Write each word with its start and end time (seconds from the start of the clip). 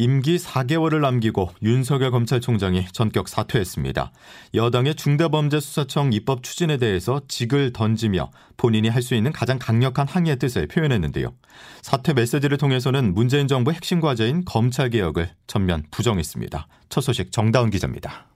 임기 0.00 0.38
4개월을 0.38 1.00
남기고 1.02 1.50
윤석열 1.62 2.10
검찰총장이 2.10 2.86
전격 2.90 3.28
사퇴했습니다. 3.28 4.12
여당의 4.54 4.94
중대범죄수사청 4.94 6.14
입법 6.14 6.42
추진에 6.42 6.78
대해서 6.78 7.20
직을 7.28 7.74
던지며 7.74 8.30
본인이 8.56 8.88
할 8.88 9.02
수 9.02 9.14
있는 9.14 9.30
가장 9.32 9.58
강력한 9.58 10.06
항의의 10.08 10.38
뜻을 10.38 10.68
표현했는데요. 10.68 11.34
사퇴 11.82 12.14
메시지를 12.14 12.56
통해서는 12.56 13.12
문재인 13.14 13.46
정부 13.46 13.72
핵심 13.72 14.00
과제인 14.00 14.44
검찰개혁을 14.46 15.30
전면 15.46 15.84
부정했습니다. 15.90 16.66
첫 16.88 17.00
소식 17.02 17.30
정다운 17.32 17.68
기자입니다. 17.68 18.26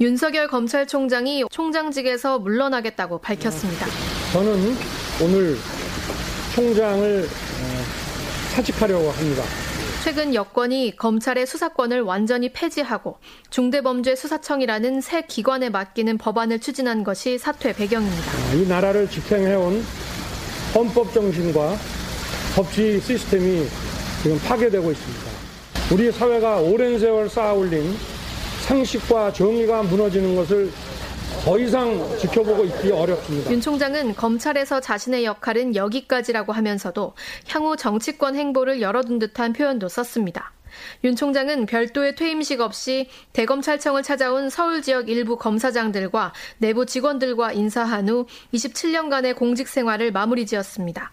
윤석열 0.00 0.48
검찰총장이 0.48 1.44
총장직에서 1.50 2.40
물러나겠다고 2.40 3.20
밝혔습니다. 3.20 3.86
저는 4.32 4.76
오늘 5.22 5.56
총장을 6.54 7.24
어, 7.24 7.82
사직하려고 8.54 9.10
합니다. 9.10 9.42
최근 10.02 10.34
여권이 10.34 10.96
검찰의 10.96 11.46
수사권을 11.46 12.00
완전히 12.00 12.48
폐지하고 12.48 13.18
중대범죄수사청이라는 13.50 15.00
새 15.00 15.22
기관에 15.22 15.70
맡기는 15.70 16.18
법안을 16.18 16.58
추진한 16.58 17.04
것이 17.04 17.38
사퇴 17.38 17.72
배경입니다. 17.72 18.32
아, 18.32 18.54
이 18.54 18.66
나라를 18.66 19.08
지탱해온 19.08 19.84
헌법 20.74 21.12
정신과 21.14 21.76
법치 22.56 23.00
시스템이 23.00 23.64
지금 24.24 24.40
파괴되고 24.40 24.90
있습니다. 24.90 25.24
우리 25.92 26.10
사회가 26.10 26.56
오랜 26.56 26.98
세월 26.98 27.28
쌓아올린 27.28 27.96
상식과 28.62 29.32
정의가 29.32 29.84
무너지는 29.84 30.34
것을 30.34 30.72
더 31.44 31.58
이상 31.58 31.98
지켜보고 32.18 32.64
있기 32.66 32.92
어렵습니다. 32.92 33.50
윤 33.50 33.60
총장은 33.60 34.14
검찰에서 34.14 34.78
자신의 34.78 35.24
역할은 35.24 35.74
여기까지라고 35.74 36.52
하면서도 36.52 37.14
향후 37.48 37.76
정치권 37.76 38.36
행보를 38.36 38.80
열어둔 38.80 39.18
듯한 39.18 39.52
표현도 39.52 39.88
썼습니다. 39.88 40.52
윤 41.02 41.16
총장은 41.16 41.66
별도의 41.66 42.14
퇴임식 42.14 42.60
없이 42.60 43.08
대검찰청을 43.32 44.04
찾아온 44.04 44.50
서울 44.50 44.82
지역 44.82 45.08
일부 45.08 45.36
검사장들과 45.36 46.32
내부 46.58 46.86
직원들과 46.86 47.54
인사한 47.54 48.08
후 48.08 48.26
27년간의 48.54 49.34
공직 49.34 49.66
생활을 49.66 50.12
마무리 50.12 50.46
지었습니다. 50.46 51.10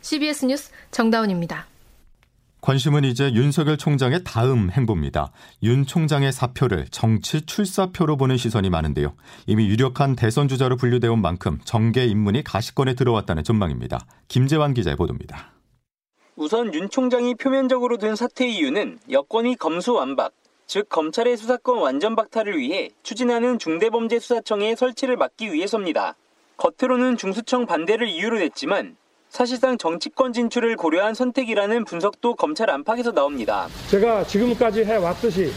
CBS 0.00 0.44
뉴스 0.44 0.70
정다운입니다. 0.92 1.71
관심은 2.62 3.02
이제 3.02 3.32
윤석열 3.34 3.76
총장의 3.76 4.22
다음 4.22 4.70
행보입니다. 4.70 5.32
윤 5.64 5.84
총장의 5.84 6.30
사표를 6.30 6.86
정치 6.92 7.44
출사표로 7.44 8.16
보는 8.16 8.36
시선이 8.36 8.70
많은데요. 8.70 9.14
이미 9.48 9.66
유력한 9.66 10.14
대선 10.14 10.46
주자로 10.46 10.76
분류되어 10.76 11.12
온 11.12 11.20
만큼 11.20 11.58
정계 11.64 12.06
입문이 12.06 12.44
가시권에 12.44 12.94
들어왔다는 12.94 13.42
전망입니다. 13.42 14.06
김재환 14.28 14.74
기자의 14.74 14.96
보도입니다. 14.96 15.50
우선 16.36 16.72
윤 16.72 16.88
총장이 16.88 17.34
표면적으로 17.34 17.98
든 17.98 18.14
사퇴 18.14 18.46
이유는 18.46 19.00
여권이 19.10 19.56
검수완박, 19.56 20.32
즉 20.68 20.88
검찰의 20.88 21.36
수사권 21.36 21.78
완전 21.78 22.14
박탈을 22.14 22.56
위해 22.58 22.90
추진하는 23.02 23.58
중대범죄수사청의 23.58 24.76
설치를 24.76 25.16
막기 25.16 25.52
위해서입니다. 25.52 26.14
겉으로는 26.58 27.16
중수청 27.16 27.66
반대를 27.66 28.06
이유로 28.06 28.38
냈지만 28.38 28.96
사실상 29.32 29.78
정치권 29.78 30.34
진출을 30.34 30.76
고려한 30.76 31.14
선택이라는 31.14 31.86
분석도 31.86 32.34
검찰 32.34 32.68
안팎에서 32.68 33.12
나옵니다. 33.12 33.66
제가 33.88 34.24
지금까지 34.24 34.84
해왔듯이 34.84 35.50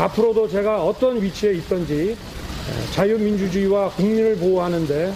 앞으로도 0.00 0.48
제가 0.48 0.82
어떤 0.82 1.22
위치에 1.22 1.52
있든지 1.54 2.16
자유민주주의와 2.96 3.90
국민을 3.90 4.36
보호하는데 4.38 5.14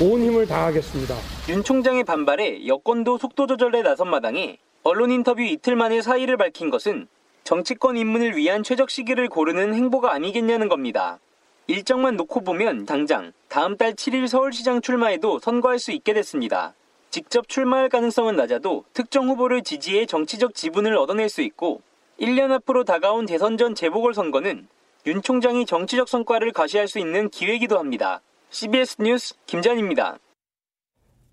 온 0.00 0.22
힘을 0.22 0.46
다하겠습니다. 0.46 1.14
윤 1.50 1.62
총장의 1.62 2.04
반발에 2.04 2.66
여권도 2.66 3.18
속도 3.18 3.46
조절에 3.46 3.82
나선 3.82 4.08
마당에 4.08 4.56
언론 4.82 5.10
인터뷰 5.10 5.42
이틀 5.42 5.76
만에 5.76 6.00
사의를 6.00 6.38
밝힌 6.38 6.70
것은 6.70 7.08
정치권 7.44 7.98
입문을 7.98 8.36
위한 8.36 8.62
최적 8.62 8.88
시기를 8.88 9.28
고르는 9.28 9.74
행보가 9.74 10.14
아니겠냐는 10.14 10.70
겁니다. 10.70 11.18
일정만 11.66 12.16
놓고 12.16 12.40
보면 12.40 12.86
당장 12.86 13.32
다음 13.48 13.76
달 13.76 13.92
7일 13.92 14.28
서울시장 14.28 14.80
출마에도 14.80 15.40
선거할 15.40 15.78
수 15.78 15.92
있게 15.92 16.14
됐습니다. 16.14 16.72
직접 17.10 17.48
출마할 17.48 17.88
가능성은 17.88 18.36
낮아도 18.36 18.84
특정 18.92 19.28
후보를 19.28 19.62
지지해 19.62 20.06
정치적 20.06 20.54
지분을 20.54 20.96
얻어낼 20.96 21.28
수 21.28 21.42
있고 21.42 21.82
1년 22.20 22.50
앞으로 22.52 22.84
다가온 22.84 23.26
대선 23.26 23.56
전 23.56 23.74
재보궐선거는 23.74 24.68
윤 25.06 25.22
총장이 25.22 25.64
정치적 25.64 26.08
성과를 26.08 26.52
가시할 26.52 26.88
수 26.88 26.98
있는 26.98 27.30
기회이기도 27.30 27.78
합니다. 27.78 28.20
CBS 28.50 28.96
뉴스 29.00 29.34
김잔입니다. 29.46 30.18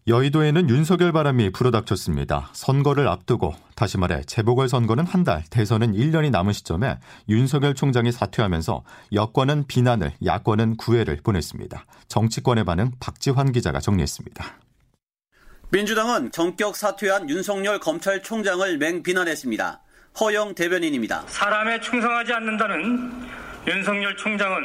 여의도에는 0.08 0.70
윤석열 0.70 1.12
바람이 1.12 1.50
불어닥쳤습니다. 1.52 2.50
선거를 2.54 3.08
앞두고 3.08 3.56
다시 3.76 3.98
말해 3.98 4.22
재보궐 4.22 4.70
선거는 4.70 5.04
한 5.04 5.24
달, 5.24 5.44
대선은 5.50 5.94
1년이 5.94 6.30
남은 6.30 6.54
시점에 6.54 7.00
윤석열 7.28 7.74
총장이 7.74 8.12
사퇴하면서 8.12 8.84
여권은 9.14 9.66
비난을, 9.68 10.14
야권은 10.24 10.78
구애를 10.78 11.22
보냈습니다. 11.24 11.86
정치권의 12.08 12.66
반응 12.66 12.92
박지환 13.00 13.52
기자가 13.52 13.80
정리했습니다. 13.80 14.46
민주당은 15.70 16.32
전격 16.32 16.76
사퇴한 16.76 17.30
윤석열 17.30 17.80
검찰총장을 17.80 18.78
맹비난했습니다. 18.78 19.82
허영 20.20 20.56
대변인입니다. 20.56 21.24
사람에 21.28 21.82
충성하지 21.82 22.34
않는다는 22.34 23.12
윤석열 23.68 24.16
총장은 24.16 24.58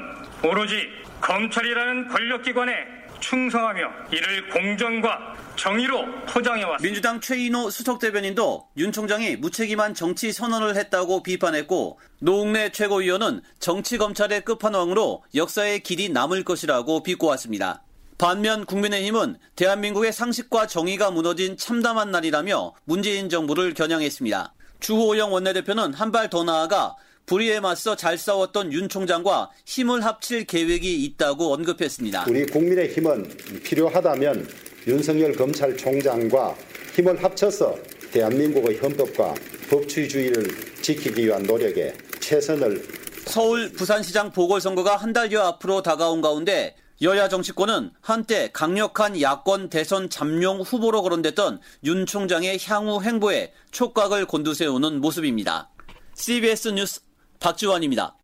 오로지 0.45 0.89
검찰이라는 1.21 2.09
권력기관에 2.09 2.73
충성하며 3.19 3.81
이를 4.13 4.49
공정과 4.51 5.35
정의로 5.57 6.05
포장해왔습니다. 6.27 6.83
민주당 6.83 7.21
최인호 7.21 7.71
수석 7.71 7.99
대변인도 7.99 8.69
윤 8.77 8.93
총장이 8.93 9.37
무책임한 9.37 9.95
정치 9.95 10.33
선언을 10.33 10.77
했다고 10.77 11.23
비판했고 11.23 11.99
노웅래 12.21 12.71
최고위원은 12.71 13.43
정치 13.59 13.99
검찰의 13.99 14.43
끝판왕으로 14.43 15.25
역사의 15.35 15.81
길이 15.81 16.09
남을 16.09 16.45
것이라고 16.45 17.03
비꼬았습니다. 17.03 17.83
반면 18.21 18.67
국민의힘은 18.67 19.37
대한민국의 19.57 20.13
상식과 20.13 20.67
정의가 20.67 21.11
무너진 21.11 21.57
참담한 21.57 22.11
날이라며 22.11 22.75
문재인 22.85 23.31
정부를 23.31 23.73
겨냥했습니다. 23.73 24.53
주호영 24.79 25.33
원내대표는 25.33 25.95
한 25.95 26.13
발 26.13 26.29
더 26.29 26.45
나아가 26.45 26.97
불의에 27.25 27.61
맞서 27.61 27.97
잘 27.97 28.19
싸웠던 28.19 28.75
윤 28.75 28.91
총장과 28.91 29.51
힘을 29.65 30.05
합칠 30.05 30.45
계획이 30.45 31.03
있다고 31.03 31.55
언급했습니다. 31.55 32.27
우리 32.29 32.45
국민의힘은 32.45 33.63
필요하다면 33.65 34.47
윤석열 34.87 35.33
검찰총장과 35.33 36.55
힘을 36.97 37.25
합쳐서 37.25 37.75
대한민국의 38.13 38.81
헌법과 38.81 39.35
법치주의를 39.71 40.83
지키기 40.83 41.25
위한 41.25 41.43
노력에 41.45 41.95
최선을 42.21 42.83
서울 43.25 43.73
부산시장 43.73 44.31
보궐선거가 44.33 44.97
한 44.97 45.15
달여 45.15 45.41
앞으로 45.41 45.81
다가온 45.81 46.21
가운데 46.21 46.75
여야 47.03 47.29
정치권은 47.29 47.93
한때 48.03 48.51
강력한 48.53 49.19
야권 49.19 49.71
대선 49.71 50.11
잠룡 50.11 50.61
후보로 50.61 51.01
거론됐던 51.01 51.61
윤 51.85 52.05
총장의 52.05 52.59
향후 52.67 53.03
행보에 53.03 53.55
촉각을 53.71 54.27
곤두세우는 54.27 55.01
모습입니다. 55.01 55.71
CBS 56.15 56.69
뉴스 56.69 57.01
박지원입니다. 57.39 58.20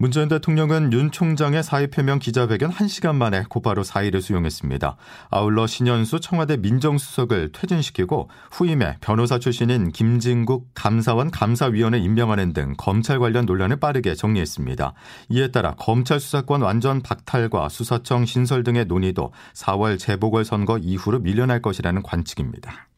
문재인 0.00 0.28
대통령은 0.28 0.94
윤 0.94 1.10
총장의 1.10 1.62
사의 1.62 1.88
표명 1.88 2.20
기자회견 2.20 2.70
1시간 2.70 3.16
만에 3.16 3.44
곧바로 3.50 3.82
사의를 3.82 4.22
수용했습니다. 4.22 4.96
아울러 5.28 5.66
신현수 5.66 6.20
청와대 6.20 6.56
민정수석을 6.56 7.52
퇴진시키고 7.52 8.30
후임에 8.50 8.96
변호사 9.02 9.38
출신인 9.38 9.92
김진국 9.92 10.70
감사원 10.72 11.30
감사위원회 11.30 11.98
임명하는 11.98 12.54
등 12.54 12.72
검찰 12.78 13.18
관련 13.18 13.44
논란을 13.44 13.76
빠르게 13.76 14.14
정리했습니다. 14.14 14.94
이에 15.28 15.48
따라 15.48 15.74
검찰 15.78 16.18
수사권 16.18 16.62
완전 16.62 17.02
박탈과 17.02 17.68
수사청 17.68 18.24
신설 18.24 18.62
등의 18.62 18.86
논의도 18.86 19.34
4월 19.52 19.98
재보궐선거 19.98 20.78
이후로 20.78 21.18
밀려날 21.18 21.60
것이라는 21.60 22.02
관측입니다. 22.02 22.89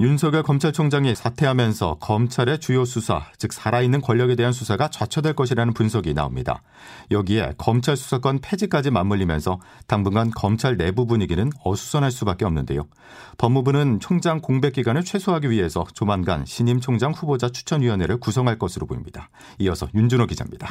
윤석열 0.00 0.42
검찰총장이 0.42 1.14
사퇴하면서 1.14 1.98
검찰의 2.00 2.58
주요 2.58 2.84
수사, 2.84 3.26
즉 3.38 3.52
살아있는 3.52 4.00
권력에 4.00 4.34
대한 4.34 4.52
수사가 4.52 4.88
좌초될 4.88 5.34
것이라는 5.34 5.72
분석이 5.72 6.14
나옵니다. 6.14 6.62
여기에 7.12 7.54
검찰 7.58 7.96
수사권 7.96 8.40
폐지까지 8.40 8.90
맞물리면서 8.90 9.60
당분간 9.86 10.30
검찰 10.30 10.76
내부 10.76 11.06
분위기는 11.06 11.48
어수선할 11.64 12.10
수밖에 12.10 12.44
없는데요. 12.44 12.86
법무부는 13.38 14.00
총장 14.00 14.40
공백 14.40 14.72
기간을 14.72 15.04
최소화하기 15.04 15.50
위해서 15.50 15.86
조만간 15.94 16.44
신임 16.44 16.80
총장 16.80 17.12
후보자 17.12 17.48
추천위원회를 17.48 18.18
구성할 18.18 18.58
것으로 18.58 18.86
보입니다. 18.86 19.28
이어서 19.60 19.86
윤준호 19.94 20.26
기자입니다. 20.26 20.70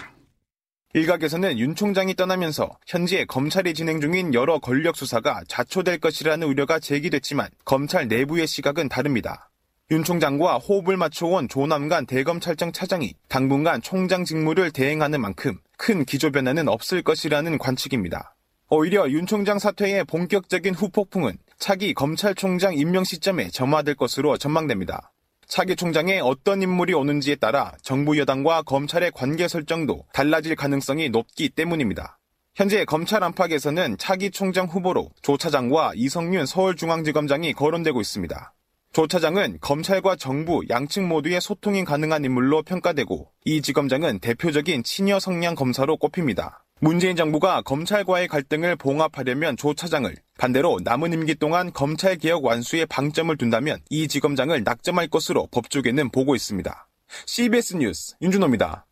일각에서는 0.95 1.57
윤 1.57 1.74
총장이 1.74 2.13
떠나면서 2.13 2.78
현재 2.86 3.25
검찰이 3.25 3.74
진행 3.74 4.00
중인 4.00 4.36
여러 4.36 4.60
권력 4.60 4.95
수사가 4.95 5.42
자초될 5.48 5.98
것이라는 5.98 6.45
우려가 6.45 6.78
제기됐지만 6.78 7.50
검찰 7.66 8.07
내부의 8.07 8.45
시각은 8.45 8.90
다릅니다. 8.90 9.50
윤 9.90 10.04
총장과 10.04 10.60
호흡을 10.60 10.95
맞춰온 10.98 11.50
조남관 11.50 12.06
대검찰청 12.06 12.72
차장이 12.72 13.16
당분간 13.28 13.81
총장 13.81 14.24
직무를 14.24 14.69
대행하는 14.69 15.19
만큼 15.19 15.57
큰 15.78 16.06
기조 16.06 16.31
변화는 16.31 16.68
없을 16.68 17.01
것이라는 17.01 17.57
관측입니다. 17.57 18.36
오히려 18.69 19.10
윤 19.10 19.25
총장 19.25 19.57
사퇴의 19.57 20.04
본격적인 20.04 20.75
후폭풍은 20.75 21.38
차기 21.57 21.95
검찰총장 21.95 22.75
임명 22.75 23.04
시점에 23.04 23.50
점화될 23.50 23.95
것으로 23.95 24.38
전망됩니다. 24.38 25.12
차기 25.48 25.75
총장에 25.75 26.19
어떤 26.19 26.62
인물이 26.62 26.94
오는지에 26.94 27.36
따라 27.36 27.74
정부 27.81 28.18
여당과 28.18 28.63
검찰의 28.63 29.12
관계 29.12 29.48
설정도 29.48 30.06
달라질 30.13 30.56
가능성이 30.56 31.10
높기 31.10 31.50
때문입니다. 31.50 32.19
현재 32.56 32.86
검찰 32.86 33.24
안팎에서는 33.24 33.98
차기 33.98 34.30
총장 34.30 34.68
후보로 34.68 35.10
조 35.22 35.38
차장과 35.38 35.94
이성윤 35.95 36.45
서울중앙지검장이 36.45 37.54
거론되고 37.54 38.00
있습니다. 38.00 38.54
조 38.94 39.07
차장은 39.07 39.57
검찰과 39.60 40.16
정부 40.18 40.62
양측 40.69 41.07
모두의 41.07 41.42
소통이 41.42 41.84
가능한 41.84 42.24
인물로 42.25 42.62
평가되고 42.62 43.28
이 43.45 43.62
지검장은 43.63 44.19
대표적인 44.19 44.84
친여 44.84 45.19
성향 45.19 45.56
검사로 45.56 45.98
꼽힙니다. 45.98 46.63
문재인 46.83 47.15
정부가 47.15 47.62
검찰과의 47.62 48.27
갈등을 48.27 48.75
봉합하려면 48.75 49.56
조 49.56 49.74
차장을 49.74 50.13
반대로 50.38 50.80
남은 50.83 51.13
임기 51.13 51.35
동안 51.35 51.71
검찰 51.71 52.18
개혁 52.18 52.44
완수에 52.44 52.85
방점을 52.88 53.38
둔다면 53.38 53.80
이 53.89 54.09
지검장을 54.09 54.65
낙점할 54.65 55.07
것으로 55.07 55.47
법조계는 55.50 56.09
보고 56.09 56.35
있습니다. 56.35 56.89
CBS 57.25 57.77
뉴스 57.77 58.15
윤준호입니다. 58.21 58.85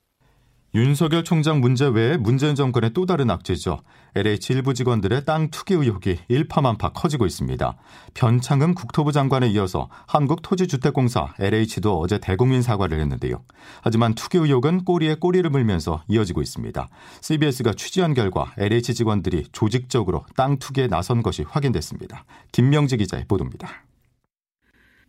윤석열 0.74 1.26
총장 1.26 1.60
문제 1.60 1.86
외에 1.86 2.16
문재인 2.16 2.56
정권의 2.56 2.92
또 2.94 3.06
다른 3.06 3.30
악재죠. 3.30 3.82
LH 4.16 4.54
일부 4.54 4.74
직원들의 4.74 5.26
땅 5.26 5.50
투기 5.50 5.74
의혹이 5.74 6.20
일파만파 6.30 6.94
커지고 6.94 7.26
있습니다. 7.26 7.76
변창흠 8.14 8.74
국토부 8.74 9.12
장관에 9.12 9.50
이어서 9.50 9.90
한국토지주택공사 10.08 11.34
LH도 11.40 12.00
어제 12.00 12.20
대국민 12.20 12.62
사과를 12.62 13.02
했는데요. 13.02 13.44
하지만 13.82 14.14
투기 14.16 14.38
의혹은 14.38 14.86
꼬리에 14.86 15.16
꼬리를 15.16 15.50
물면서 15.50 16.04
이어지고 16.08 16.42
있습니다. 16.42 16.88
CBS가 17.20 17.74
취재한 17.74 18.14
결과 18.14 18.54
LH 18.58 18.94
직원들이 18.94 19.48
조직적으로 19.52 20.24
땅 20.38 20.58
투기에 20.58 20.88
나선 20.88 21.22
것이 21.22 21.44
확인됐습니다. 21.44 22.24
김명지 22.54 22.96
기자의 22.96 23.26
보도입니다. 23.28 23.81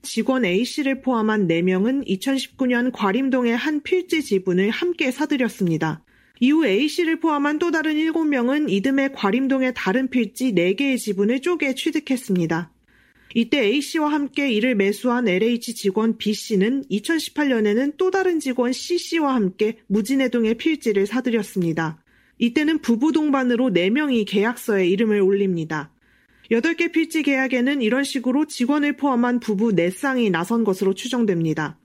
직원 0.03 0.45
A씨를 0.45 1.01
포함한 1.01 1.47
4명은 1.47 2.07
2019년 2.09 2.91
과림동의 2.93 3.57
한 3.57 3.83
필지 3.83 4.23
지분을 4.23 4.71
함께 4.71 5.13
사들였습니다. 5.13 6.03
이후 6.41 6.67
A씨를 6.67 7.21
포함한 7.21 7.61
또 7.61 7.71
다른 7.71 7.95
7명은 7.95 8.69
이듬해 8.69 9.11
과림동의 9.13 9.75
다른 9.77 10.11
필지 10.11 10.53
4개의 10.53 10.99
지분을 10.99 11.41
쪼개 11.41 11.75
취득했습니다. 11.75 12.73
이때 13.35 13.61
A씨와 13.61 14.09
함께 14.09 14.51
이를 14.51 14.75
매수한 14.75 15.29
LH 15.29 15.75
직원 15.75 16.19
B씨는 16.19 16.85
2018년에는 16.91 17.97
또 17.97 18.11
다른 18.11 18.41
직원 18.41 18.73
C씨와 18.73 19.35
함께 19.35 19.79
무진해동의 19.87 20.57
필지를 20.57 21.07
사들였습니다. 21.07 22.03
이때는 22.39 22.81
부부 22.81 23.13
동반으로 23.13 23.71
4명이 23.71 24.25
계약서에 24.27 24.87
이름을 24.89 25.21
올립니다. 25.21 25.92
8개 26.53 26.93
필지 26.93 27.23
계약에는 27.23 27.81
이런 27.81 28.05
식으로 28.05 28.45
직원을 28.45 28.99
포함한 28.99 29.41
부부 29.41 29.71
4쌍이 29.71 30.31
나선 30.31 30.65
것으로 30.65 30.93
추정됩니다. 30.93 31.79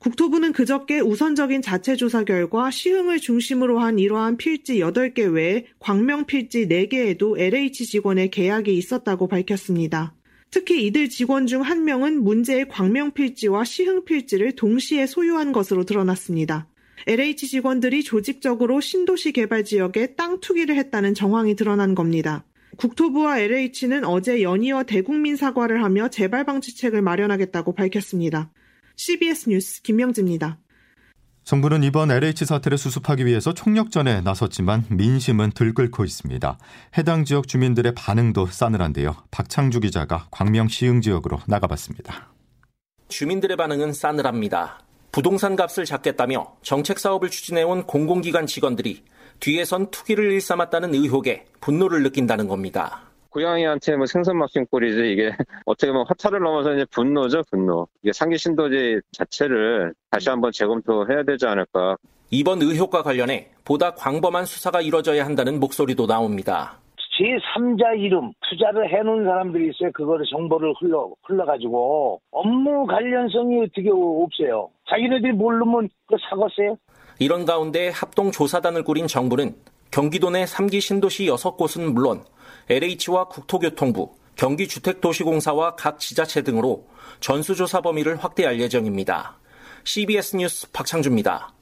국토부는 0.00 0.52
그저께 0.52 0.98
우선적인 0.98 1.62
자체 1.62 1.94
조사 1.94 2.24
결과 2.24 2.72
시흥을 2.72 3.20
중심으로 3.20 3.78
한 3.78 4.00
이러한 4.00 4.36
필지 4.36 4.78
8개 4.80 5.32
외에 5.32 5.66
광명 5.78 6.24
필지 6.24 6.66
4개에도 6.66 7.38
LH 7.38 7.86
직원의 7.86 8.32
계약이 8.32 8.76
있었다고 8.76 9.28
밝혔습니다. 9.28 10.14
특히 10.50 10.86
이들 10.86 11.08
직원 11.08 11.46
중 11.46 11.62
한 11.62 11.84
명은 11.84 12.24
문제의 12.24 12.66
광명 12.66 13.12
필지와 13.12 13.62
시흥 13.62 14.04
필지를 14.04 14.56
동시에 14.56 15.06
소유한 15.06 15.52
것으로 15.52 15.84
드러났습니다. 15.84 16.66
LH 17.06 17.46
직원들이 17.46 18.02
조직적으로 18.02 18.80
신도시 18.80 19.30
개발 19.30 19.64
지역에 19.64 20.16
땅 20.16 20.40
투기를 20.40 20.74
했다는 20.74 21.14
정황이 21.14 21.54
드러난 21.54 21.94
겁니다. 21.94 22.44
국토부와 22.76 23.38
LH는 23.40 24.04
어제 24.04 24.42
연이어 24.42 24.84
대국민 24.84 25.36
사과를 25.36 25.82
하며 25.82 26.08
재발 26.08 26.44
방지책을 26.44 27.02
마련하겠다고 27.02 27.74
밝혔습니다. 27.74 28.50
CBS 28.96 29.48
뉴스 29.48 29.82
김명지입니다. 29.82 30.58
정부는 31.44 31.82
이번 31.82 32.10
LH 32.10 32.44
사태를 32.44 32.78
수습하기 32.78 33.26
위해서 33.26 33.52
총력전에 33.52 34.20
나섰지만 34.20 34.84
민심은 34.90 35.50
들끓고 35.52 36.04
있습니다. 36.04 36.58
해당 36.98 37.24
지역 37.24 37.48
주민들의 37.48 37.94
반응도 37.94 38.46
싸늘한데요. 38.46 39.16
박창주 39.30 39.80
기자가 39.80 40.28
광명 40.30 40.68
시흥 40.68 41.00
지역으로 41.00 41.40
나가봤습니다. 41.46 42.32
주민들의 43.08 43.56
반응은 43.56 43.92
싸늘합니다. 43.92 44.80
부동산 45.12 45.56
값을 45.56 45.84
잡겠다며 45.86 46.54
정책 46.62 47.00
사업을 47.00 47.30
추진해온 47.30 47.84
공공기관 47.84 48.46
직원들이 48.46 49.02
뒤에선 49.40 49.90
투기를 49.90 50.32
일삼았다는 50.32 50.94
의혹에 50.94 51.46
분노를 51.60 52.02
느낀다는 52.02 52.46
겁니다. 52.46 53.02
고양이한테 53.30 53.96
뭐 53.96 54.06
생선 54.06 54.38
막힌 54.38 54.66
꼴이지 54.70 55.12
이게 55.12 55.30
어떻게 55.64 55.90
보면 55.92 56.06
화차를 56.08 56.40
넘어서 56.40 56.74
이제 56.74 56.84
분노죠 56.90 57.42
분노. 57.50 57.86
이게 58.02 58.12
상기 58.12 58.36
신도제 58.36 59.00
자체를 59.12 59.94
다시 60.10 60.28
한번 60.28 60.50
재검토해야 60.52 61.22
되지 61.22 61.46
않을까. 61.46 61.96
이번 62.30 62.60
의혹과 62.62 63.02
관련해 63.02 63.48
보다 63.64 63.94
광범한 63.94 64.44
수사가 64.44 64.80
이뤄져야 64.80 65.24
한다는 65.24 65.58
목소리도 65.58 66.06
나옵니다. 66.06 66.78
제3자 67.20 67.98
이름 67.98 68.32
투자를 68.48 68.88
해놓은 68.88 69.24
사람들이 69.24 69.70
있어요. 69.70 69.90
그거를 69.92 70.24
정보를 70.30 70.72
흘러 70.80 71.10
흘러가지고 71.24 72.20
업무 72.30 72.86
관련성이 72.86 73.62
어떻게 73.62 73.90
없어요. 73.90 74.70
자기네들이 74.88 75.32
모르면 75.32 75.88
그 76.06 76.16
사과세요. 76.28 76.76
이런 77.20 77.44
가운데 77.44 77.90
합동조사단을 77.90 78.82
꾸린 78.82 79.06
정부는 79.06 79.54
경기도 79.90 80.30
내 80.30 80.46
3기 80.46 80.80
신도시 80.80 81.26
6곳은 81.26 81.92
물론 81.92 82.24
LH와 82.70 83.28
국토교통부, 83.28 84.14
경기주택도시공사와 84.36 85.76
각 85.76 86.00
지자체 86.00 86.40
등으로 86.40 86.86
전수조사 87.20 87.82
범위를 87.82 88.16
확대할 88.16 88.58
예정입니다. 88.58 89.36
CBS 89.84 90.36
뉴스 90.36 90.70
박창주입니다. 90.72 91.52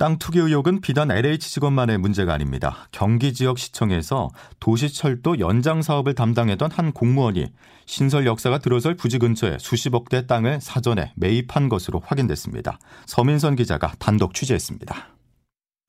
땅 0.00 0.18
투기 0.18 0.38
의혹은 0.38 0.80
비단 0.80 1.10
LH 1.10 1.50
직원만의 1.50 1.98
문제가 1.98 2.32
아닙니다. 2.32 2.88
경기 2.90 3.34
지역 3.34 3.58
시청에서 3.58 4.30
도시철도 4.58 5.40
연장 5.40 5.82
사업을 5.82 6.14
담당했던 6.14 6.70
한 6.72 6.92
공무원이 6.92 7.52
신설 7.84 8.24
역사가 8.24 8.60
들어설 8.60 8.96
부지 8.96 9.18
근처에 9.18 9.58
수십억 9.60 10.08
대 10.08 10.26
땅을 10.26 10.62
사전에 10.62 11.12
매입한 11.16 11.68
것으로 11.68 12.00
확인됐습니다. 12.02 12.78
서민선 13.04 13.56
기자가 13.56 13.92
단독 13.98 14.32
취재했습니다. 14.32 15.16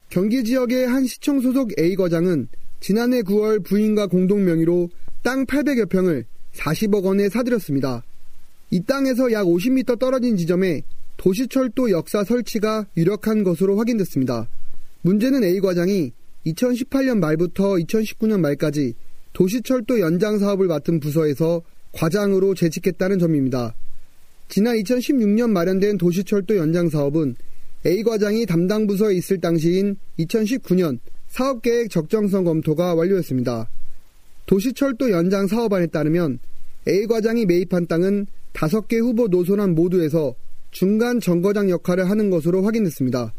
경기 0.09 0.43
지역의 0.43 0.89
한 0.89 1.05
시청 1.05 1.39
소속 1.39 1.69
A 1.79 1.95
과장은 1.95 2.49
지난해 2.81 3.21
9월 3.21 3.63
부인과 3.63 4.07
공동 4.07 4.43
명의로 4.43 4.89
땅 5.23 5.45
800여 5.45 5.87
평을 5.89 6.25
40억 6.55 7.05
원에 7.05 7.29
사들였습니다. 7.29 8.03
이 8.71 8.83
땅에서 8.83 9.31
약 9.31 9.45
50m 9.45 9.99
떨어진 9.99 10.35
지점에 10.35 10.81
도시철도 11.21 11.91
역사 11.91 12.23
설치가 12.23 12.87
유력한 12.97 13.43
것으로 13.43 13.77
확인됐습니다. 13.77 14.47
문제는 15.03 15.43
A 15.43 15.59
과장이 15.59 16.13
2018년 16.47 17.19
말부터 17.19 17.75
2019년 17.75 18.39
말까지 18.39 18.95
도시철도 19.31 19.99
연장 19.99 20.39
사업을 20.39 20.65
맡은 20.65 20.99
부서에서 20.99 21.61
과장으로 21.91 22.55
재직했다는 22.55 23.19
점입니다. 23.19 23.75
지난 24.49 24.75
2016년 24.77 25.51
마련된 25.51 25.99
도시철도 25.99 26.57
연장 26.57 26.89
사업은 26.89 27.35
A 27.85 28.01
과장이 28.01 28.47
담당 28.47 28.87
부서에 28.87 29.13
있을 29.13 29.39
당시인 29.39 29.97
2019년 30.17 30.97
사업계획 31.27 31.91
적정성 31.91 32.45
검토가 32.45 32.95
완료했습니다. 32.95 33.69
도시철도 34.47 35.11
연장 35.11 35.45
사업안에 35.45 35.85
따르면 35.85 36.39
A 36.87 37.05
과장이 37.05 37.45
매입한 37.45 37.85
땅은 37.85 38.25
5개 38.53 38.99
후보 38.99 39.27
노선안 39.27 39.75
모두에서 39.75 40.33
중간 40.71 41.19
정거장 41.19 41.69
역할을 41.69 42.09
하는 42.09 42.29
것으로 42.29 42.63
확인됐습니다. 42.63 43.33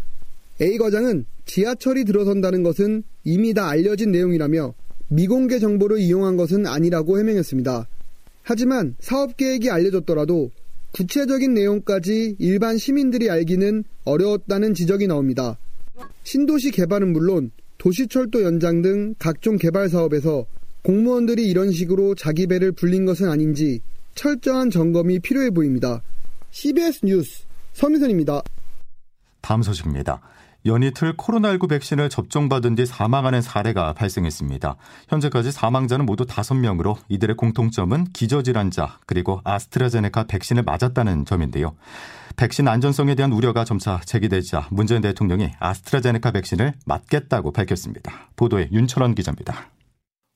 A 0.60 0.78
과장은 0.78 1.24
지하철이 1.46 2.04
들어선다는 2.04 2.62
것은 2.62 3.02
이미 3.24 3.54
다 3.54 3.68
알려진 3.68 4.12
내용이라며 4.12 4.74
미공개 5.08 5.58
정보를 5.58 5.98
이용한 5.98 6.36
것은 6.36 6.66
아니라고 6.66 7.18
해명했습니다. 7.18 7.88
하지만 8.42 8.96
사업 9.00 9.36
계획이 9.36 9.70
알려졌더라도 9.70 10.50
구체적인 10.92 11.54
내용까지 11.54 12.36
일반 12.38 12.76
시민들이 12.76 13.30
알기는 13.30 13.84
어려웠다는 14.04 14.74
지적이 14.74 15.06
나옵니다. 15.06 15.58
신도시 16.24 16.70
개발은 16.70 17.12
물론 17.12 17.50
도시철도 17.78 18.42
연장 18.42 18.82
등 18.82 19.14
각종 19.18 19.56
개발 19.56 19.88
사업에서 19.88 20.46
공무원들이 20.82 21.48
이런 21.48 21.70
식으로 21.70 22.14
자기 22.14 22.46
배를 22.46 22.72
불린 22.72 23.06
것은 23.06 23.28
아닌지 23.28 23.80
철저한 24.14 24.70
점검이 24.70 25.20
필요해 25.20 25.50
보입니다. 25.50 26.02
CBS 26.52 27.06
뉴스 27.06 27.44
서민선입니다. 27.72 28.42
다음 29.40 29.62
소식입니다. 29.62 30.20
연이틀 30.66 31.16
코로나19 31.16 31.68
백신을 31.70 32.10
접종받은 32.10 32.74
뒤 32.74 32.84
사망하는 32.84 33.40
사례가 33.40 33.94
발생했습니다. 33.94 34.76
현재까지 35.08 35.50
사망자는 35.50 36.04
모두 36.04 36.24
5명으로 36.26 36.98
이들의 37.08 37.36
공통점은 37.36 38.04
기저질환자 38.12 38.98
그리고 39.06 39.40
아스트라제네카 39.44 40.24
백신을 40.24 40.62
맞았다는 40.62 41.24
점인데요. 41.24 41.74
백신 42.36 42.68
안전성에 42.68 43.14
대한 43.14 43.32
우려가 43.32 43.64
점차 43.64 44.00
제기되자 44.04 44.68
문재인 44.70 45.00
대통령이 45.00 45.52
아스트라제네카 45.58 46.32
백신을 46.32 46.74
맞겠다고 46.84 47.52
밝혔습니다. 47.52 48.28
보도에 48.36 48.68
윤철원 48.70 49.14
기자입니다. 49.14 49.70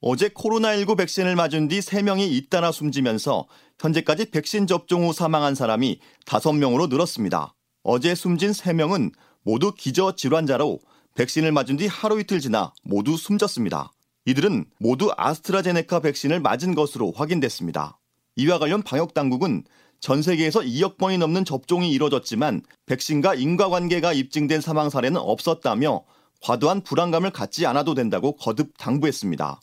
어제 0.00 0.29
코로나19 0.29 0.99
백신을 0.99 1.37
맞은 1.37 1.69
뒤 1.69 1.81
3명이 1.81 2.31
잇따라 2.31 2.71
숨지면서 2.71 3.47
현재까지 3.81 4.31
백신 4.31 4.67
접종 4.67 5.07
후 5.07 5.12
사망한 5.12 5.55
사람이 5.55 6.00
5명으로 6.26 6.91
늘었습니다. 6.91 7.55
어제 7.83 8.15
숨진 8.15 8.50
3명은 8.50 9.12
모두 9.43 9.73
기저 9.73 10.15
질환자로 10.15 10.81
백신을 11.15 11.50
맞은 11.50 11.79
뒤 11.79 11.87
하루 11.87 12.21
이틀 12.21 12.41
지나 12.41 12.75
모두 12.83 13.17
숨졌습니다. 13.17 13.93
이들은 14.26 14.67
모두 14.79 15.11
아스트라제네카 15.17 16.00
백신을 16.00 16.41
맞은 16.41 16.75
것으로 16.75 17.12
확인됐습니다. 17.12 17.99
이와 18.37 18.59
관련 18.59 18.83
방역 18.83 19.15
당국은 19.15 19.65
전 20.00 20.21
세계에서 20.21 20.61
2억 20.61 20.99
번이 20.99 21.17
넘는 21.17 21.47
접종이 21.47 21.91
이뤄졌지만 21.93 22.61
백신과 22.85 23.37
인과관계가 23.37 24.12
입증된 24.12 24.61
사망 24.61 24.91
사례는 24.91 25.19
없었다며 25.19 26.05
과도한 26.43 26.83
불안감을 26.83 27.31
갖지 27.31 27.65
않아도 27.65 27.95
된다고 27.95 28.37
거듭 28.37 28.76
당부했습니다. 28.76 29.61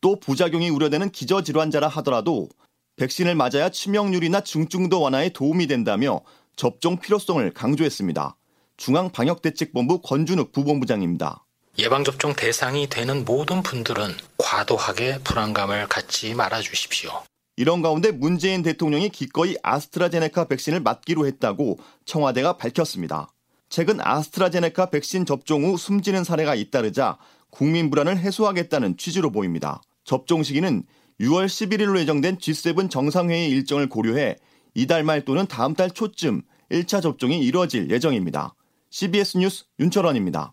또 0.00 0.18
부작용이 0.18 0.70
우려되는 0.70 1.10
기저질환자라 1.10 1.88
하더라도 1.88 2.48
백신을 2.96 3.34
맞아야 3.34 3.70
치명률이나 3.70 4.40
중증도 4.42 5.00
완화에 5.00 5.30
도움이 5.30 5.66
된다며 5.66 6.20
접종 6.56 6.98
필요성을 6.98 7.50
강조했습니다. 7.52 8.36
중앙방역대책본부 8.76 10.00
권준욱 10.02 10.52
부본부장입니다. 10.52 11.44
예방접종 11.78 12.34
대상이 12.34 12.88
되는 12.88 13.24
모든 13.24 13.62
분들은 13.62 14.12
과도하게 14.38 15.20
불안감을 15.24 15.86
갖지 15.86 16.34
말아 16.34 16.60
주십시오. 16.60 17.22
이런 17.56 17.82
가운데 17.82 18.10
문재인 18.10 18.62
대통령이 18.62 19.10
기꺼이 19.10 19.54
아스트라제네카 19.62 20.46
백신을 20.46 20.80
맞기로 20.80 21.26
했다고 21.26 21.78
청와대가 22.04 22.56
밝혔습니다. 22.56 23.28
최근 23.68 24.00
아스트라제네카 24.00 24.90
백신 24.90 25.26
접종 25.26 25.64
후 25.64 25.76
숨지는 25.76 26.24
사례가 26.24 26.54
잇따르자 26.54 27.18
국민 27.50 27.90
불안을 27.90 28.18
해소하겠다는 28.18 28.96
취지로 28.96 29.30
보입니다. 29.30 29.80
접종 30.10 30.42
시기는 30.42 30.82
6월 31.20 31.46
11일로 31.46 31.96
예정된 32.00 32.38
G7 32.38 32.90
정상회의 32.90 33.48
일정을 33.50 33.88
고려해 33.88 34.38
이달 34.74 35.04
말 35.04 35.24
또는 35.24 35.46
다음 35.46 35.74
달 35.74 35.88
초쯤 35.88 36.42
1차 36.68 37.00
접종이 37.00 37.38
이뤄질 37.38 37.92
예정입니다. 37.92 38.56
CBS 38.90 39.38
뉴스 39.38 39.66
윤철원입니다. 39.78 40.52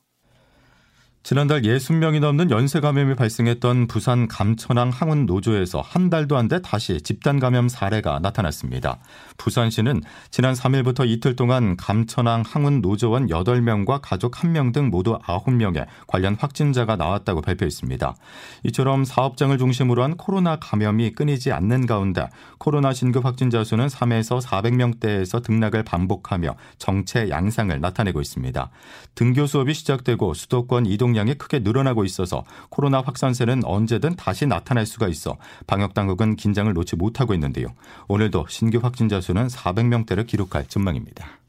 지난달 1.27 1.63
60명이 1.63 2.21
넘는 2.21 2.51
연쇄 2.51 2.79
감염이 2.79 3.15
발생했던 3.15 3.87
부산 3.87 4.29
감천항 4.29 4.91
항운 4.91 5.25
노조에서 5.25 5.81
한 5.81 6.09
달도 6.09 6.37
안 6.37 6.47
돼 6.47 6.61
다시 6.61 7.01
집단 7.01 7.37
감염 7.37 7.67
사례가 7.67 8.19
나타났습니다. 8.19 8.99
부산시는 9.37 10.03
지난 10.31 10.53
3일부터 10.53 11.05
이틀 11.05 11.35
동안 11.35 11.75
감천항 11.75 12.43
항운 12.47 12.79
노조원 12.79 13.27
8명과 13.27 13.99
가족 14.01 14.35
1명 14.35 14.71
등 14.71 14.89
모두 14.89 15.19
9명의 15.19 15.87
관련 16.07 16.35
확진자가 16.35 16.95
나왔다고 16.95 17.41
발표했습니다. 17.41 18.15
이처럼 18.63 19.03
사업장을 19.03 19.57
중심으로 19.57 20.03
한 20.03 20.15
코로나 20.15 20.55
감염이 20.55 21.11
끊이지 21.11 21.51
않는 21.51 21.87
가운데 21.87 22.29
코로나 22.57 22.93
신규 22.93 23.19
확진자 23.19 23.65
수는 23.65 23.87
3에서 23.87 24.41
400명대에서 24.41 25.43
등락을 25.43 25.83
반복하며 25.83 26.55
정체 26.77 27.29
양상을 27.29 27.77
나타내고 27.81 28.21
있습니다. 28.21 28.69
등교 29.15 29.45
수업이 29.45 29.73
시작되고 29.73 30.33
수도권 30.33 30.85
이동 30.85 31.16
방역량이 31.17 31.35
크게 31.35 31.59
늘어나고 31.59 32.05
있어서 32.05 32.43
코로나 32.69 33.01
확산세는 33.01 33.65
언제든 33.65 34.15
다시 34.15 34.45
나타날 34.45 34.85
수가 34.85 35.07
있어 35.07 35.37
방역 35.65 35.95
당국은 35.95 36.35
긴장을 36.35 36.71
놓지 36.71 36.95
못하고 36.95 37.33
있는데요. 37.33 37.69
오늘도 38.07 38.45
신규 38.49 38.77
확진자 38.81 39.19
수는 39.19 39.47
400명대를 39.47 40.27
기록할 40.27 40.67
전망입니다. 40.67 41.39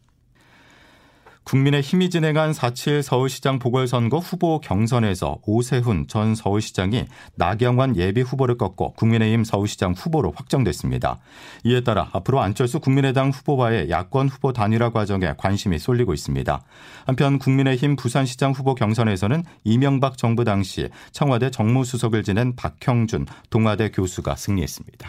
국민의 1.49 1.81
힘이 1.81 2.11
진행한 2.11 2.53
4.7 2.53 3.01
서울시장 3.01 3.59
보궐선거 3.59 4.19
후보 4.19 4.61
경선에서 4.61 5.39
오세훈 5.47 6.07
전 6.07 6.35
서울시장이 6.35 7.07
나경원 7.37 7.97
예비 7.97 8.21
후보를 8.21 8.59
꺾고 8.59 8.93
국민의힘 8.93 9.45
서울시장 9.45 9.95
후보로 9.95 10.35
확정됐습니다. 10.37 11.19
이에 11.65 11.81
따라 11.81 12.11
앞으로 12.13 12.43
안철수 12.43 12.81
국민의당 12.81 13.31
후보와의 13.31 13.89
야권 13.89 14.29
후보 14.29 14.53
단일화 14.53 14.91
과정에 14.91 15.33
관심이 15.39 15.79
쏠리고 15.79 16.13
있습니다. 16.13 16.63
한편 17.07 17.39
국민의힘 17.39 17.97
부산시장 17.97 18.53
후보 18.53 18.75
경선에서는 18.75 19.43
이명박 19.65 20.19
정부 20.19 20.45
당시 20.45 20.91
청와대 21.13 21.51
정무수석을 21.51 22.25
지낸 22.25 22.57
박형준 22.57 23.25
동아대 23.49 23.91
교수가 23.91 24.37
승리했습니다. 24.37 25.09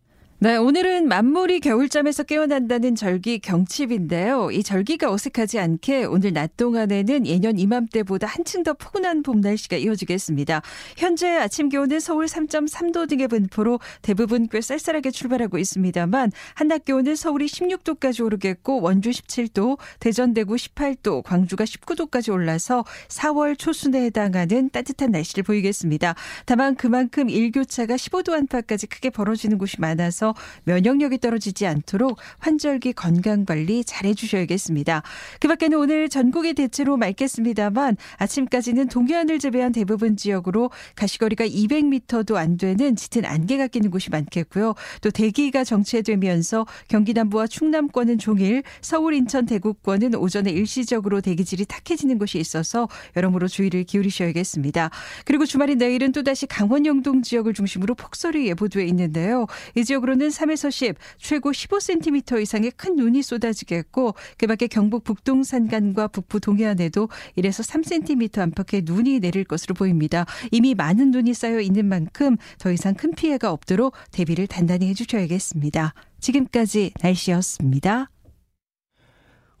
네, 0.43 0.57
오늘은 0.57 1.07
만물이 1.07 1.59
겨울잠에서 1.59 2.23
깨어난다는 2.23 2.95
절기 2.95 3.37
경칩인데요. 3.37 4.49
이 4.49 4.63
절기가 4.63 5.11
어색하지 5.11 5.59
않게 5.59 6.05
오늘 6.05 6.33
낮 6.33 6.57
동안에는 6.57 7.27
예년 7.27 7.59
이맘때보다 7.59 8.25
한층 8.25 8.63
더 8.63 8.73
포근한 8.73 9.21
봄 9.21 9.39
날씨가 9.39 9.77
이어지겠습니다. 9.77 10.63
현재 10.97 11.29
아침 11.29 11.69
기온은 11.69 11.99
서울 11.99 12.25
3.3도 12.25 13.07
등의 13.07 13.27
분포로 13.27 13.79
대부분 14.01 14.47
꽤 14.47 14.61
쌀쌀하게 14.61 15.11
출발하고 15.11 15.59
있습니다만 15.59 16.31
한낮 16.55 16.85
기온은 16.85 17.15
서울이 17.15 17.45
16도까지 17.45 18.25
오르겠고 18.25 18.81
원주 18.81 19.11
17도, 19.11 19.77
대전 19.99 20.33
대구 20.33 20.55
18도, 20.55 21.21
광주가 21.21 21.65
19도까지 21.65 22.33
올라서 22.33 22.83
4월 23.09 23.55
초순에 23.59 24.05
해당하는 24.05 24.71
따뜻한 24.71 25.11
날씨를 25.11 25.43
보이겠습니다. 25.43 26.15
다만 26.47 26.75
그만큼 26.75 27.29
일교차가 27.29 27.93
15도 27.93 28.33
안팎까지 28.33 28.87
크게 28.87 29.11
벌어지는 29.11 29.59
곳이 29.59 29.79
많아서 29.79 30.30
면역력이 30.65 31.19
떨어지지 31.19 31.65
않도록 31.65 32.19
환절기 32.39 32.93
건강 32.93 33.45
관리 33.45 33.83
잘 33.83 34.01
해 34.05 34.13
주셔야겠습니다. 34.13 35.03
그 35.39 35.47
밖에는 35.47 35.77
오늘 35.77 36.09
전국이 36.09 36.53
대체로 36.53 36.97
맑겠습니다만 36.97 37.97
아침까지는 38.17 38.87
동해안을 38.87 39.39
제외한 39.39 39.71
대부분 39.71 40.17
지역으로 40.17 40.69
가시거리가 40.95 41.45
200m도 41.47 42.35
안 42.35 42.57
되는 42.57 42.95
짙은 42.95 43.25
안개가 43.25 43.67
끼는 43.67 43.91
곳이 43.91 44.09
많겠고요. 44.09 44.75
또 45.01 45.09
대기가 45.09 45.63
정체되면서 45.63 46.65
경기 46.87 47.13
남부와 47.13 47.47
충남권은 47.47 48.17
종일, 48.17 48.63
서울, 48.81 49.13
인천, 49.13 49.45
대구권은 49.45 50.15
오전에 50.15 50.51
일시적으로 50.51 51.21
대기질이 51.21 51.65
탁해지는 51.65 52.17
곳이 52.17 52.37
있어서 52.39 52.87
여러모로 53.15 53.47
주의를 53.47 53.83
기울이셔야겠습니다. 53.83 54.89
그리고 55.25 55.45
주말인 55.45 55.77
내일은 55.77 56.11
또다시 56.11 56.45
강원 56.45 56.85
영동 56.85 57.21
지역을 57.21 57.53
중심으로 57.53 57.95
폭설이 57.95 58.47
예보돼 58.47 58.85
있는데요. 58.87 59.47
이 59.75 59.83
지역으로는 59.83 60.20
내일은 60.21 60.29
3에서 60.29 60.69
10, 60.69 60.95
최고 61.17 61.51
15cm 61.51 62.41
이상의 62.41 62.71
큰 62.77 62.95
눈이 62.95 63.23
쏟아지겠고 63.23 64.13
그 64.37 64.47
밖에 64.47 64.67
경북 64.67 65.03
북동 65.03 65.43
산간과 65.43 66.09
북부 66.09 66.39
동해안에도 66.39 67.09
1에서 67.37 67.67
3cm 67.67 68.39
안팎의 68.39 68.83
눈이 68.85 69.19
내릴 69.19 69.43
것으로 69.43 69.73
보입니다. 69.73 70.25
이미 70.51 70.75
많은 70.75 71.09
눈이 71.09 71.33
쌓여 71.33 71.59
있는 71.59 71.87
만큼 71.87 72.37
더 72.59 72.71
이상 72.71 72.93
큰 72.93 73.13
피해가 73.13 73.51
없도록 73.51 73.95
대비를 74.11 74.45
단단히 74.47 74.87
해주셔야겠습니다. 74.89 75.93
지금까지 76.19 76.91
날씨였습니다. 77.01 78.09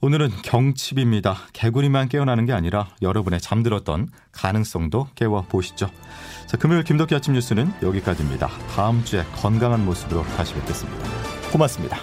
오늘은 0.03 0.29
경칩입니다. 0.43 1.37
개구리만 1.53 2.09
깨어나는 2.09 2.45
게 2.45 2.53
아니라 2.53 2.89
여러분의 3.01 3.39
잠들었던 3.39 4.09
가능성도 4.31 5.07
깨워 5.15 5.43
보시죠. 5.43 5.89
자, 6.45 6.57
금요일 6.57 6.83
김덕기 6.83 7.15
아침 7.15 7.33
뉴스는 7.33 7.73
여기까지입니다. 7.81 8.49
다음 8.75 9.03
주에 9.03 9.23
건강한 9.35 9.85
모습으로 9.85 10.23
다시 10.35 10.53
뵙겠습니다. 10.53 11.07
고맙습니다. 11.51 11.97